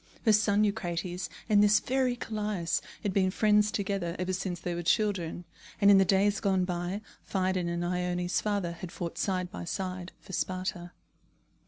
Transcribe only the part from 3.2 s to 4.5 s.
friends together ever